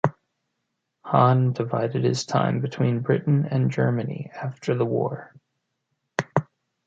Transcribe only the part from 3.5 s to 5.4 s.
Germany after the war.